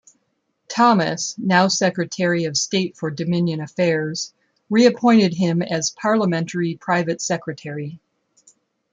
[0.67, 4.33] Thomas, now Secretary of State for Dominion Affairs,
[4.67, 7.99] reappointed him as Parliamentary Private Secretary.